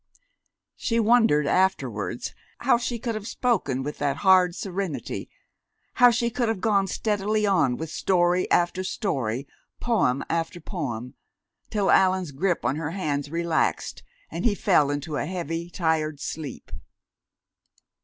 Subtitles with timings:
[0.75, 5.29] She wondered afterwards how she could have spoken with that hard serenity,
[5.93, 9.47] how she could have gone steadily on with story after story,
[9.79, 11.13] poem after poem,
[11.69, 14.01] till Allan's grip on her hands relaxed,
[14.31, 16.71] and he fell into a heavy, tired sleep.